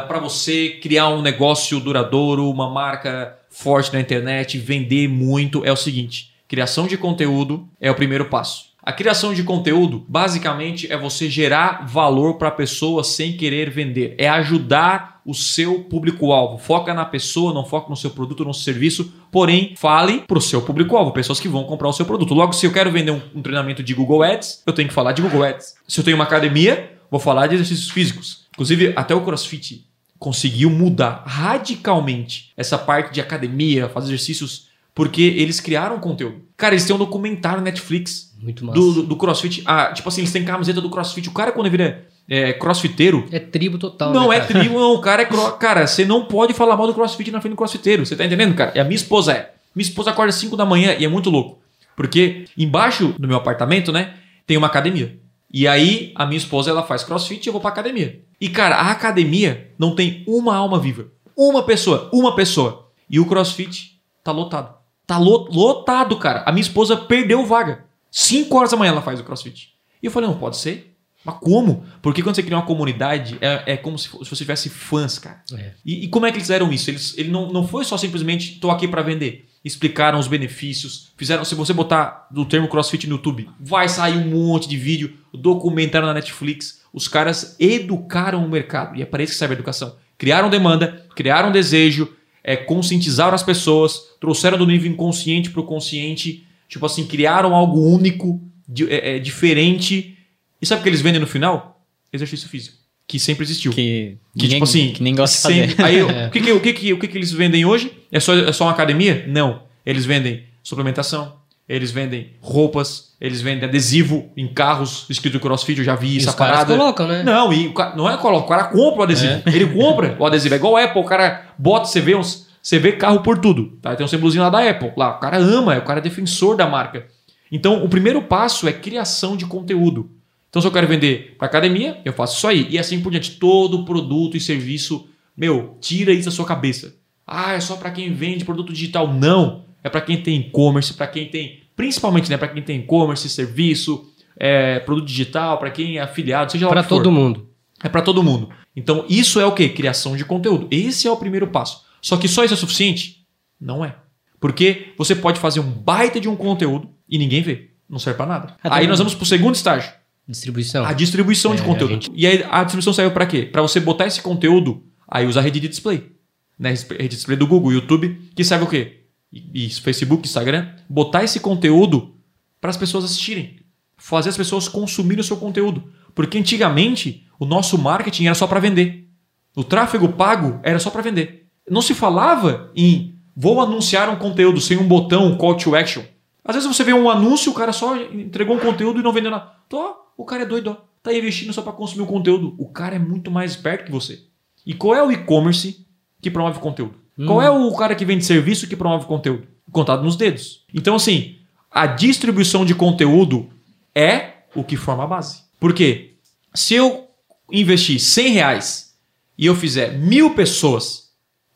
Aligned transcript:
para 0.00 0.18
você 0.18 0.78
criar 0.82 1.08
um 1.08 1.22
negócio 1.22 1.80
duradouro, 1.80 2.50
uma 2.50 2.70
marca 2.70 3.36
forte 3.50 3.92
na 3.92 4.00
internet, 4.00 4.58
vender 4.58 5.08
muito, 5.08 5.64
é 5.64 5.72
o 5.72 5.76
seguinte: 5.76 6.32
criação 6.48 6.86
de 6.86 6.96
conteúdo 6.96 7.68
é 7.80 7.90
o 7.90 7.94
primeiro 7.94 8.26
passo. 8.26 8.74
A 8.86 8.92
criação 8.92 9.32
de 9.32 9.42
conteúdo, 9.42 10.04
basicamente, 10.06 10.92
é 10.92 10.96
você 10.96 11.30
gerar 11.30 11.86
valor 11.86 12.34
para 12.34 12.48
a 12.48 12.50
pessoa 12.50 13.02
sem 13.02 13.34
querer 13.34 13.70
vender. 13.70 14.14
É 14.18 14.28
ajudar 14.28 15.22
o 15.24 15.32
seu 15.32 15.84
público-alvo. 15.84 16.58
Foca 16.58 16.92
na 16.92 17.06
pessoa, 17.06 17.54
não 17.54 17.64
foca 17.64 17.88
no 17.88 17.96
seu 17.96 18.10
produto, 18.10 18.44
no 18.44 18.52
seu 18.52 18.62
serviço. 18.62 19.10
Porém, 19.32 19.72
fale 19.74 20.20
para 20.20 20.36
o 20.36 20.40
seu 20.40 20.60
público-alvo, 20.60 21.12
pessoas 21.12 21.40
que 21.40 21.48
vão 21.48 21.64
comprar 21.64 21.88
o 21.88 21.94
seu 21.94 22.04
produto. 22.04 22.34
Logo, 22.34 22.52
se 22.52 22.66
eu 22.66 22.72
quero 22.74 22.90
vender 22.90 23.10
um, 23.10 23.22
um 23.34 23.40
treinamento 23.40 23.82
de 23.82 23.94
Google 23.94 24.22
Ads, 24.22 24.62
eu 24.66 24.72
tenho 24.74 24.88
que 24.88 24.94
falar 24.94 25.12
de 25.12 25.22
Google 25.22 25.44
Ads. 25.44 25.76
Se 25.88 26.00
eu 26.00 26.04
tenho 26.04 26.18
uma 26.18 26.24
academia, 26.24 26.92
vou 27.10 27.18
falar 27.18 27.46
de 27.46 27.54
exercícios 27.54 27.88
físicos. 27.88 28.43
Inclusive, 28.54 28.92
até 28.96 29.14
o 29.14 29.20
CrossFit 29.20 29.86
conseguiu 30.18 30.70
mudar 30.70 31.22
radicalmente 31.26 32.52
essa 32.56 32.78
parte 32.78 33.12
de 33.12 33.20
academia, 33.20 33.88
fazer 33.88 34.06
exercícios, 34.08 34.68
porque 34.94 35.22
eles 35.22 35.60
criaram 35.60 35.98
conteúdo. 35.98 36.40
Cara, 36.56 36.74
eles 36.74 36.86
têm 36.86 36.94
um 36.94 36.98
documentário 36.98 37.58
na 37.58 37.64
Netflix 37.64 38.34
Muito 38.40 38.64
massa. 38.64 38.78
do, 38.78 38.92
do, 38.92 39.02
do 39.02 39.16
CrossFit. 39.16 39.62
Ah, 39.66 39.92
tipo 39.92 40.08
assim, 40.08 40.22
eles 40.22 40.32
têm 40.32 40.44
camiseta 40.44 40.80
do 40.80 40.88
CrossFit. 40.88 41.28
O 41.28 41.32
cara, 41.32 41.52
quando 41.52 41.68
vira 41.68 42.06
é, 42.28 42.52
crossfiteiro, 42.52 43.26
É 43.30 43.38
tribo 43.38 43.76
total, 43.76 44.12
não 44.12 44.28
né, 44.30 44.38
é 44.38 44.40
tribo, 44.40 44.78
não. 44.78 44.94
O 44.94 45.00
cara 45.00 45.22
é. 45.22 45.24
Cro... 45.26 45.52
Cara, 45.52 45.86
você 45.86 46.04
não 46.04 46.24
pode 46.24 46.54
falar 46.54 46.76
mal 46.76 46.86
do 46.86 46.94
crossfit 46.94 47.30
na 47.30 47.40
frente 47.40 47.52
do 47.52 47.56
crossfiteiro. 47.56 48.06
Você 48.06 48.16
tá 48.16 48.24
entendendo, 48.24 48.54
cara? 48.54 48.72
E 48.74 48.80
a 48.80 48.84
minha 48.84 48.96
esposa 48.96 49.32
é. 49.32 49.52
Minha 49.74 49.86
esposa 49.86 50.10
acorda 50.10 50.30
às 50.30 50.36
5 50.36 50.56
da 50.56 50.64
manhã 50.64 50.94
e 50.98 51.04
é 51.04 51.08
muito 51.08 51.28
louco. 51.28 51.60
Porque 51.96 52.46
embaixo 52.56 53.14
do 53.18 53.28
meu 53.28 53.36
apartamento, 53.36 53.92
né, 53.92 54.14
tem 54.46 54.56
uma 54.56 54.68
academia. 54.68 55.18
E 55.52 55.68
aí 55.68 56.12
a 56.14 56.24
minha 56.24 56.38
esposa 56.38 56.70
ela 56.70 56.82
faz 56.82 57.04
crossfit 57.04 57.44
e 57.44 57.48
eu 57.48 57.52
vou 57.52 57.60
pra 57.60 57.70
academia. 57.70 58.20
E 58.44 58.48
cara, 58.50 58.76
a 58.76 58.90
academia 58.90 59.72
não 59.78 59.94
tem 59.94 60.22
uma 60.28 60.54
alma 60.54 60.78
viva. 60.78 61.06
Uma 61.34 61.62
pessoa, 61.62 62.10
uma 62.12 62.36
pessoa. 62.36 62.90
E 63.08 63.18
o 63.18 63.24
crossfit 63.26 63.98
tá 64.22 64.30
lotado. 64.32 64.74
Tá 65.06 65.16
lo- 65.16 65.48
lotado, 65.50 66.18
cara. 66.18 66.42
A 66.46 66.52
minha 66.52 66.60
esposa 66.60 66.94
perdeu 66.94 67.46
vaga. 67.46 67.86
5 68.10 68.54
horas 68.54 68.70
da 68.70 68.76
manhã 68.76 68.92
ela 68.92 69.00
faz 69.00 69.18
o 69.18 69.24
crossfit. 69.24 69.70
E 70.02 70.06
eu 70.06 70.12
falei, 70.12 70.28
não 70.28 70.36
pode 70.36 70.58
ser. 70.58 70.94
Mas 71.24 71.36
como? 71.40 71.84
Porque 72.02 72.22
quando 72.22 72.36
você 72.36 72.42
cria 72.42 72.56
uma 72.58 72.66
comunidade, 72.66 73.38
é, 73.40 73.62
é 73.72 73.76
como 73.78 73.98
se, 73.98 74.10
se 74.10 74.18
você 74.18 74.36
tivesse 74.36 74.68
fãs, 74.68 75.18
cara. 75.18 75.42
É. 75.54 75.72
E, 75.82 76.04
e 76.04 76.08
como 76.08 76.26
é 76.26 76.30
que 76.30 76.36
eles 76.36 76.44
fizeram 76.46 76.70
isso? 76.70 76.90
Eles, 76.90 77.16
ele 77.16 77.30
não, 77.30 77.50
não 77.50 77.66
foi 77.66 77.82
só 77.82 77.96
simplesmente 77.96 78.60
tô 78.60 78.70
aqui 78.70 78.86
para 78.86 79.00
vender. 79.00 79.48
Explicaram 79.64 80.18
os 80.18 80.28
benefícios, 80.28 81.12
fizeram. 81.16 81.44
Se 81.44 81.54
você 81.54 81.72
botar 81.72 82.28
do 82.30 82.44
termo 82.44 82.68
CrossFit 82.68 83.06
no 83.06 83.16
YouTube, 83.16 83.48
vai 83.58 83.88
sair 83.88 84.16
um 84.18 84.28
monte 84.28 84.68
de 84.68 84.76
vídeo, 84.76 85.14
documentaram 85.32 86.06
na 86.06 86.12
Netflix. 86.14 86.82
Os 86.92 87.08
caras 87.08 87.56
educaram 87.58 88.44
o 88.44 88.48
mercado. 88.48 88.94
E 88.94 89.00
é 89.02 89.06
para 89.06 89.22
isso 89.22 89.32
que 89.32 89.38
serve 89.38 89.54
a 89.54 89.56
educação. 89.56 89.96
Criaram 90.18 90.50
demanda, 90.50 91.06
criaram 91.16 91.50
desejo, 91.50 92.12
é, 92.42 92.54
conscientizaram 92.56 93.34
as 93.34 93.42
pessoas, 93.42 93.98
trouxeram 94.20 94.58
do 94.58 94.66
nível 94.66 94.90
inconsciente 94.92 95.48
para 95.50 95.60
o 95.62 95.64
consciente. 95.64 96.46
Tipo 96.68 96.84
assim, 96.84 97.06
criaram 97.06 97.54
algo 97.54 97.80
único, 97.80 98.40
di- 98.68 98.88
é, 98.92 99.16
é, 99.16 99.18
diferente. 99.18 100.18
E 100.60 100.66
sabe 100.66 100.80
o 100.80 100.82
que 100.82 100.90
eles 100.90 101.00
vendem 101.00 101.20
no 101.20 101.26
final? 101.26 101.82
Exercício 102.12 102.48
físico. 102.50 102.76
Que 103.14 103.20
sempre 103.20 103.44
existiu. 103.44 103.70
Que, 103.70 104.16
Que, 104.36 104.42
ninguém, 104.42 104.48
tipo 104.58 104.64
assim, 104.64 104.92
que 104.92 105.00
nem 105.04 105.14
gosta 105.14 105.48
de 105.48 105.54
sempre- 105.54 105.76
fazer. 105.76 105.88
Aí, 105.88 106.02
o, 106.02 106.08
que, 106.32 106.40
que, 106.40 106.52
o, 106.52 106.60
que, 106.60 106.72
que, 106.72 106.92
o 106.94 106.98
que, 106.98 107.06
que 107.06 107.16
eles 107.16 107.30
vendem 107.30 107.64
hoje? 107.64 107.92
É 108.10 108.18
só, 108.18 108.34
é 108.34 108.50
só 108.52 108.64
uma 108.64 108.72
academia? 108.72 109.24
Não. 109.28 109.62
Eles 109.86 110.04
vendem 110.04 110.42
suplementação, 110.64 111.34
eles 111.68 111.92
vendem 111.92 112.30
roupas, 112.40 113.12
eles 113.20 113.40
vendem 113.40 113.68
adesivo 113.68 114.28
em 114.36 114.48
carros 114.48 115.06
escrito 115.08 115.38
CrossFit, 115.38 115.78
eu 115.78 115.84
já 115.84 115.94
vi 115.94 116.14
E 116.14 116.18
essa 116.18 116.30
os 116.30 116.34
caras 116.34 116.56
parada. 116.56 116.76
colocam, 116.76 117.06
né? 117.06 117.22
Não, 117.22 117.52
e 117.52 117.68
o 117.68 117.72
ca- 117.72 117.94
não 117.96 118.10
é 118.10 118.16
coloca, 118.16 118.46
o 118.46 118.48
cara 118.48 118.64
compra 118.64 119.00
o 119.00 119.02
adesivo. 119.04 119.42
Ele 119.46 119.66
compra 119.66 120.16
o 120.18 120.26
adesivo. 120.26 120.54
É 120.54 120.56
igual 120.58 120.76
a 120.76 120.82
Apple, 120.84 121.00
o 121.00 121.04
cara 121.04 121.50
bota, 121.56 121.86
você 121.86 122.00
vê 122.00 122.16
uns. 122.16 122.48
Você 122.60 122.78
vê 122.80 122.92
carro 122.92 123.20
por 123.20 123.38
tudo. 123.38 123.78
Tá? 123.80 123.94
Tem 123.94 124.04
um 124.04 124.08
símbolozinho 124.08 124.42
lá 124.42 124.50
da 124.50 124.68
Apple. 124.68 124.90
Lá, 124.96 125.10
o 125.16 125.20
cara 125.20 125.36
ama, 125.38 125.76
o 125.78 125.82
cara 125.82 126.00
é 126.00 126.02
defensor 126.02 126.56
da 126.56 126.66
marca. 126.66 127.06
Então, 127.52 127.84
o 127.84 127.88
primeiro 127.88 128.22
passo 128.22 128.66
é 128.66 128.72
criação 128.72 129.36
de 129.36 129.44
conteúdo. 129.46 130.10
Então, 130.54 130.62
se 130.62 130.68
eu 130.68 130.72
quero 130.72 130.86
vender 130.86 131.34
para 131.36 131.48
academia, 131.48 132.00
eu 132.04 132.12
faço 132.12 132.36
isso 132.36 132.46
aí. 132.46 132.68
E 132.70 132.78
assim 132.78 133.00
por 133.00 133.10
diante. 133.10 133.32
Todo 133.32 133.84
produto 133.84 134.36
e 134.36 134.40
serviço, 134.40 135.08
meu, 135.36 135.76
tira 135.80 136.12
isso 136.12 136.26
da 136.26 136.30
sua 136.30 136.44
cabeça. 136.46 136.94
Ah, 137.26 137.54
é 137.54 137.60
só 137.60 137.74
para 137.74 137.90
quem 137.90 138.12
vende 138.12 138.44
produto 138.44 138.72
digital. 138.72 139.12
Não. 139.12 139.64
É 139.82 139.88
para 139.88 140.00
quem 140.00 140.22
tem 140.22 140.36
e-commerce, 140.36 140.94
para 140.94 141.08
quem 141.08 141.26
tem. 141.28 141.58
Principalmente, 141.74 142.30
né? 142.30 142.36
Para 142.36 142.46
quem 142.48 142.62
tem 142.62 142.78
e-commerce, 142.78 143.28
serviço, 143.28 144.08
é, 144.38 144.78
produto 144.78 145.06
digital, 145.08 145.58
para 145.58 145.72
quem 145.72 145.96
é 145.98 146.02
afiliado, 146.02 146.52
seja 146.52 146.66
lá 146.66 146.70
Pra 146.70 146.80
o 146.82 146.84
que 146.84 146.88
for. 146.88 146.96
todo 147.02 147.10
mundo. 147.10 147.48
É 147.82 147.88
para 147.88 148.00
todo 148.00 148.22
mundo. 148.22 148.48
Então, 148.76 149.04
isso 149.08 149.40
é 149.40 149.44
o 149.46 149.50
que? 149.52 149.68
Criação 149.70 150.16
de 150.16 150.24
conteúdo. 150.24 150.68
Esse 150.70 151.08
é 151.08 151.10
o 151.10 151.16
primeiro 151.16 151.48
passo. 151.48 151.84
Só 152.00 152.16
que 152.16 152.28
só 152.28 152.44
isso 152.44 152.54
é 152.54 152.56
suficiente? 152.56 153.26
Não 153.60 153.84
é. 153.84 153.96
Porque 154.38 154.92
você 154.96 155.16
pode 155.16 155.40
fazer 155.40 155.58
um 155.58 155.68
baita 155.70 156.20
de 156.20 156.28
um 156.28 156.36
conteúdo 156.36 156.88
e 157.08 157.18
ninguém 157.18 157.42
vê. 157.42 157.70
Não 157.90 157.98
serve 157.98 158.16
para 158.18 158.26
nada. 158.26 158.56
Ah, 158.62 158.74
aí 158.76 158.80
tem- 158.82 158.88
nós 158.88 158.98
vamos 158.98 159.14
pro 159.16 159.26
segundo 159.26 159.56
estágio. 159.56 159.90
Distribuição. 160.28 160.84
A 160.84 160.92
distribuição 160.92 161.54
de 161.54 161.62
É, 161.62 161.64
conteúdo. 161.64 161.90
a 161.90 161.94
gente- 161.94 162.10
E 162.14 162.26
aí 162.26 162.44
a 162.50 162.62
distribuição 162.64 162.92
serve 162.92 163.12
para 163.12 163.26
quê? 163.26 163.42
Para 163.42 163.60
você 163.62 163.78
botar 163.78 164.06
esse 164.06 164.22
conteúdo, 164.22 164.82
aí 165.06 165.26
usa 165.26 165.40
a 165.40 165.42
rede 165.42 165.60
de 165.60 165.68
display. 165.68 166.12
Né? 166.58 166.70
Rede 166.70 167.08
de 167.08 167.08
display 167.08 167.36
do 167.36 167.46
Google, 167.46 167.72
YouTube, 167.72 168.18
que 168.34 168.42
serve 168.44 168.64
o 168.64 168.68
quê? 168.68 169.00
E- 169.32 169.66
Isso, 169.66 169.82
Facebook, 169.82 170.26
Instagram. 170.26 170.68
Botar 170.88 171.24
esse 171.24 171.40
conteúdo 171.40 172.14
para 172.60 172.70
as 172.70 172.76
pessoas 172.76 173.04
assistirem. 173.04 173.56
Fazer 173.98 174.30
as 174.30 174.36
pessoas 174.36 174.66
consumirem 174.68 175.20
o 175.20 175.24
seu 175.24 175.36
conteúdo. 175.36 175.84
Porque 176.14 176.38
antigamente 176.38 177.26
o 177.38 177.44
nosso 177.44 177.76
marketing 177.76 178.26
era 178.26 178.34
só 178.34 178.46
para 178.46 178.60
vender. 178.60 179.08
O 179.56 179.62
tráfego 179.64 180.08
pago 180.10 180.58
era 180.62 180.78
só 180.78 180.90
para 180.90 181.02
vender. 181.02 181.46
Não 181.68 181.82
se 181.82 181.92
falava 181.94 182.70
em 182.74 183.18
vou 183.36 183.60
anunciar 183.60 184.08
um 184.08 184.16
conteúdo 184.16 184.60
sem 184.60 184.76
um 184.78 184.86
botão, 184.86 185.36
call 185.36 185.56
to 185.56 185.74
action. 185.74 186.02
Às 186.44 186.56
vezes 186.56 186.68
você 186.68 186.84
vê 186.84 186.92
um 186.92 187.08
anúncio, 187.08 187.50
o 187.50 187.54
cara 187.54 187.72
só 187.72 187.96
entregou 187.96 188.56
um 188.56 188.60
conteúdo 188.60 189.00
e 189.00 189.02
não 189.02 189.12
vendeu 189.12 189.30
nada. 189.30 189.50
Tô, 189.68 189.96
o 190.16 190.24
cara 190.24 190.42
é 190.42 190.46
doido, 190.46 190.70
ó. 190.70 190.76
Tá 191.02 191.12
investindo 191.12 191.52
só 191.52 191.62
para 191.62 191.72
consumir 191.72 192.02
o 192.02 192.06
conteúdo. 192.06 192.54
O 192.58 192.68
cara 192.68 192.96
é 192.96 192.98
muito 192.98 193.30
mais 193.30 193.52
esperto 193.52 193.84
que 193.84 193.92
você. 193.92 194.22
E 194.64 194.74
qual 194.74 194.94
é 194.94 195.02
o 195.02 195.10
e-commerce 195.10 195.86
que 196.20 196.30
promove 196.30 196.58
conteúdo? 196.60 196.94
Qual 197.26 197.40
é 197.40 197.50
o 197.50 197.72
cara 197.76 197.94
que 197.94 198.04
vende 198.04 198.24
serviço 198.24 198.66
que 198.66 198.76
promove 198.76 199.06
conteúdo? 199.06 199.46
Contado 199.70 200.02
nos 200.02 200.16
dedos. 200.16 200.64
Então, 200.72 200.96
assim, 200.96 201.36
a 201.70 201.86
distribuição 201.86 202.64
de 202.64 202.74
conteúdo 202.74 203.50
é 203.94 204.44
o 204.54 204.64
que 204.64 204.76
forma 204.76 205.04
a 205.04 205.06
base. 205.06 205.42
Por 205.60 205.72
quê? 205.72 206.14
Se 206.54 206.74
eu 206.74 207.08
investir 207.50 208.00
100 208.00 208.32
reais 208.32 208.94
e 209.36 209.46
eu 209.46 209.54
fizer 209.54 209.98
mil 209.98 210.34
pessoas 210.34 211.10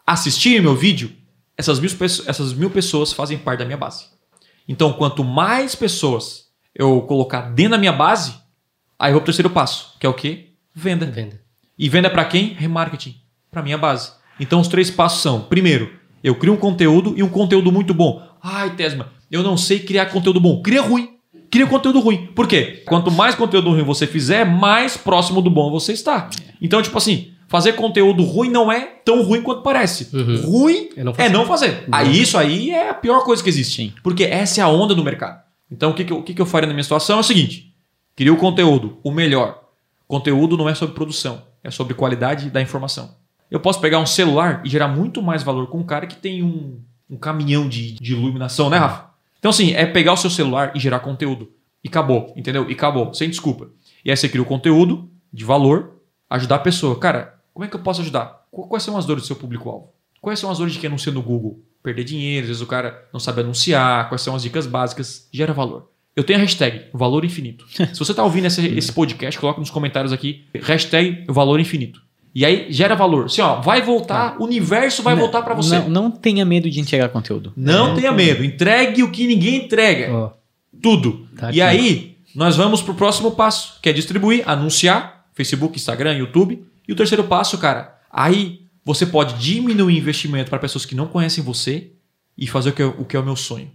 assistirem 0.07 0.61
meu 0.61 0.75
vídeo, 0.77 1.13
essas 1.57 1.81
mil, 1.81 1.91
essas 2.27 2.53
mil 2.53 2.71
pessoas 2.71 3.13
fazem 3.13 3.39
parte 3.39 3.61
da 3.61 3.65
minha 3.65 3.77
base. 3.77 4.07
Então, 4.69 4.93
quanto 4.93 5.25
mais 5.25 5.75
pessoas 5.75 6.49
eu 6.75 7.01
colocar 7.03 7.41
dentro 7.41 7.73
da 7.73 7.79
minha 7.79 7.93
base, 7.93 8.35
aí 8.99 9.11
eu 9.11 9.15
vou 9.15 9.23
pro 9.23 9.27
terceiro 9.27 9.51
passo, 9.51 9.95
que 9.99 10.07
é 10.07 10.09
o 10.09 10.15
quê? 10.15 10.51
Venda. 10.75 11.07
Venda. 11.07 11.41
E 11.79 11.89
venda 11.89 12.11
para 12.11 12.25
quem? 12.25 12.53
Remarketing. 12.53 13.17
Para 13.51 13.63
minha 13.63 13.79
base. 13.79 14.13
Então 14.39 14.61
os 14.61 14.69
três 14.69 14.91
passos 14.91 15.23
são: 15.23 15.41
primeiro, 15.41 15.91
eu 16.23 16.35
crio 16.35 16.53
um 16.53 16.57
conteúdo 16.57 17.15
e 17.17 17.23
um 17.23 17.29
conteúdo 17.29 17.73
muito 17.73 17.95
bom. 17.95 18.23
Ai, 18.43 18.75
Tesma, 18.77 19.13
eu 19.31 19.43
não 19.43 19.57
sei 19.57 19.81
criar 19.81 20.07
conteúdo 20.07 20.41
bom. 20.41 20.63
Cria 20.63 20.83
ruim. 20.83 21.17
Cria 21.51 21.67
conteúdo 21.67 22.01
ruim. 22.01 22.27
Por 22.27 22.47
quê? 22.47 22.83
Quanto 22.87 23.11
mais 23.11 23.35
conteúdo 23.35 23.71
ruim 23.71 23.83
você 23.83 24.07
fizer, 24.07 24.45
mais 24.45 24.97
próximo 24.97 25.41
do 25.41 25.51
bom 25.51 25.71
você 25.71 25.93
está. 25.93 26.29
Então, 26.61 26.83
tipo 26.83 26.99
assim, 26.99 27.33
fazer 27.49 27.73
conteúdo 27.73 28.23
ruim 28.23 28.51
não 28.51 28.71
é 28.71 28.81
tão 29.05 29.23
ruim 29.23 29.43
quanto 29.43 29.63
parece. 29.63 30.15
Uhum. 30.15 30.41
Ruim 30.43 30.91
É 30.97 31.03
não 31.03 31.13
é 31.13 31.15
fazer. 31.15 31.33
não 31.33 31.47
fazer. 31.47 31.85
Aí 31.91 32.21
isso 32.21 32.39
aí 32.39 32.71
é 32.71 32.91
a 32.91 32.95
pior 32.95 33.25
coisa 33.25 33.43
que 33.43 33.49
existe. 33.49 33.77
Sim. 33.77 33.93
Porque 34.03 34.23
essa 34.23 34.61
é 34.61 34.65
a 34.65 34.69
onda 34.69 34.95
do 34.95 35.03
mercado. 35.03 35.43
Então, 35.71 35.91
o 35.91 35.95
que, 35.95 36.05
que, 36.05 36.13
eu, 36.13 36.19
o 36.19 36.23
que, 36.23 36.35
que 36.35 36.41
eu 36.41 36.47
faria 36.47 36.67
na 36.67 36.73
minha 36.73 36.83
situação 36.85 37.17
é 37.17 37.21
o 37.21 37.25
seguinte: 37.25 37.75
cria 38.15 38.33
o 38.33 38.37
conteúdo, 38.37 38.99
o 39.03 39.11
melhor. 39.11 39.65
Conteúdo 40.07 40.57
não 40.57 40.69
é 40.69 40.75
sobre 40.75 40.95
produção, 40.95 41.43
é 41.63 41.71
sobre 41.71 41.93
qualidade 41.95 42.49
da 42.49 42.63
informação. 42.63 43.15
Eu 43.51 43.61
posso 43.61 43.81
pegar 43.81 43.99
um 43.99 44.07
celular 44.07 44.63
e 44.65 44.69
gerar 44.69 44.89
muito 44.89 45.21
mais 45.23 45.43
valor 45.43 45.67
com 45.69 45.79
um 45.79 45.85
cara 45.85 46.07
que 46.07 46.17
tem 46.17 46.43
um, 46.43 46.81
um 47.11 47.17
caminhão 47.17 47.69
de, 47.69 47.93
de 47.93 48.13
iluminação, 48.13 48.71
né, 48.71 48.79
Rafa? 48.79 49.09
Então, 49.39 49.51
assim, 49.51 49.73
é 49.73 49.87
pegar 49.87 50.13
o 50.15 50.17
seu 50.17 50.31
celular 50.31 50.73
e 50.75 50.81
gerar 50.81 51.01
conteúdo. 51.01 51.51
E 51.85 51.89
acabou, 51.89 52.33
entendeu? 52.37 52.69
E 52.69 52.73
acabou, 52.73 53.15
sem 53.15 53.29
desculpa. 53.29 53.69
E 54.05 54.11
aí 54.11 54.17
você 54.17 54.29
cria 54.29 54.43
o 54.43 54.47
conteúdo 54.47 55.09
de 55.33 55.45
valor, 55.45 55.95
ajudar 56.29 56.57
a 56.57 56.61
pessoa. 56.61 56.99
Cara, 56.99 57.38
como 57.55 57.65
é 57.65 57.69
que 57.69 57.77
eu 57.77 57.81
posso 57.81 58.01
ajudar? 58.01 58.45
Qu- 58.51 58.67
Quais 58.69 58.83
são 58.83 58.97
as 58.97 59.05
dores 59.07 59.23
do 59.23 59.27
seu 59.27 59.37
público-alvo? 59.37 59.93
Quais 60.21 60.39
são 60.39 60.51
as 60.51 60.59
dores 60.59 60.73
de 60.73 60.79
quem 60.81 60.89
anuncia 60.89 61.13
no 61.13 61.23
Google? 61.23 61.61
Perder 61.83 62.05
dinheiro, 62.05 62.43
às 62.43 62.49
vezes 62.49 62.63
o 62.63 62.67
cara 62.67 63.07
não 63.13 63.21
sabe 63.21 63.41
anunciar, 63.41 64.09
quais 64.09 64.21
são 64.23 64.35
as 64.35 64.43
dicas 64.43 64.67
básicas, 64.67 65.29
gera 65.33 65.53
valor. 65.53 65.89
Eu 66.17 66.25
tenho 66.25 66.39
a 66.39 66.43
hashtag 66.43 66.87
valor 66.93 67.25
infinito. 67.25 67.65
Se 67.71 67.99
você 67.99 68.11
está 68.13 68.25
ouvindo 68.25 68.47
esse, 68.47 68.67
esse 68.67 68.93
podcast, 68.93 69.39
coloca 69.39 69.61
nos 69.61 69.71
comentários 69.71 70.13
aqui, 70.13 70.45
hashtag 70.55 71.25
valor 71.29 71.61
infinito. 71.61 72.03
E 72.35 72.45
aí 72.45 72.67
gera 72.71 72.95
valor. 72.97 73.27
Assim, 73.27 73.41
ó, 73.41 73.61
vai 73.61 73.81
voltar, 73.81 74.37
o 74.41 74.45
universo 74.45 75.03
vai 75.03 75.15
Não- 75.15 75.23
voltar 75.23 75.43
para 75.43 75.55
você. 75.55 75.79
Não, 75.79 75.89
não 75.89 76.11
tenha 76.11 76.45
medo 76.45 76.69
de 76.69 76.81
entregar 76.81 77.09
conteúdo. 77.09 77.53
Não 77.57 77.95
tenha 77.95 78.13
medo, 78.13 78.45
entregue 78.45 79.03
o 79.05 79.11
que 79.11 79.27
ninguém 79.27 79.65
entrega. 79.65 80.13
Ó, 80.13 80.31
Tudo. 80.83 81.27
Tá 81.37 81.51
e 81.53 81.61
aqui. 81.63 81.79
aí, 81.79 82.17
nós 82.35 82.57
vamos 82.57 82.83
pro 82.83 82.95
próximo 82.95 83.31
passo, 83.33 83.81
que 83.81 83.89
é 83.89 83.93
distribuir, 83.93 84.43
anunciar, 84.49 85.27
Facebook, 85.35 85.77
Instagram, 85.77 86.15
YouTube. 86.19 86.65
E 86.89 86.93
o 86.93 86.97
terceiro 86.97 87.25
passo, 87.25 87.59
cara, 87.59 87.99
Aí 88.11 88.67
você 88.85 89.07
pode 89.07 89.35
diminuir 89.35 89.95
o 89.95 89.99
investimento 89.99 90.51
para 90.51 90.59
pessoas 90.59 90.87
que 90.87 90.95
não 90.95 91.07
conhecem 91.07 91.45
você 91.45 91.93
e 92.37 92.47
fazer 92.47 92.71
o 92.71 92.73
que, 92.73 92.83
é, 92.83 92.87
o 92.87 93.05
que 93.05 93.17
é 93.17 93.21
o 93.21 93.25
meu 93.25 93.37
sonho. 93.37 93.71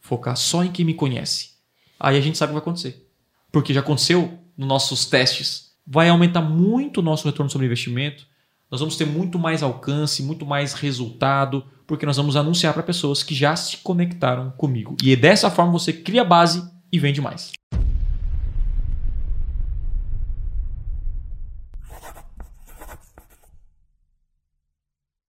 Focar 0.00 0.36
só 0.36 0.64
em 0.64 0.70
quem 0.70 0.84
me 0.84 0.94
conhece. 0.94 1.50
Aí 1.98 2.16
a 2.16 2.20
gente 2.20 2.36
sabe 2.36 2.50
o 2.50 2.52
que 2.52 2.60
vai 2.60 2.62
acontecer. 2.62 3.06
Porque 3.50 3.74
já 3.74 3.80
aconteceu 3.80 4.38
nos 4.56 4.68
nossos 4.68 5.06
testes. 5.06 5.72
Vai 5.86 6.08
aumentar 6.08 6.42
muito 6.42 6.98
o 6.98 7.02
nosso 7.02 7.26
retorno 7.26 7.50
sobre 7.50 7.66
investimento. 7.66 8.26
Nós 8.70 8.80
vamos 8.80 8.96
ter 8.96 9.06
muito 9.06 9.38
mais 9.38 9.62
alcance, 9.62 10.22
muito 10.22 10.46
mais 10.46 10.72
resultado, 10.74 11.64
porque 11.86 12.06
nós 12.06 12.16
vamos 12.16 12.36
anunciar 12.36 12.72
para 12.72 12.82
pessoas 12.82 13.22
que 13.22 13.34
já 13.34 13.56
se 13.56 13.78
conectaram 13.78 14.50
comigo. 14.52 14.96
E 15.02 15.16
dessa 15.16 15.50
forma 15.50 15.72
você 15.72 15.92
cria 15.92 16.24
base 16.24 16.62
e 16.92 16.98
vende 16.98 17.20
mais. 17.20 17.50